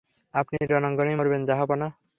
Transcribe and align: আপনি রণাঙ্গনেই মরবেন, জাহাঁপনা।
আপনি 0.33 0.57
রণাঙ্গনেই 0.71 1.17
মরবেন, 1.17 1.41
জাহাঁপনা। 1.45 1.87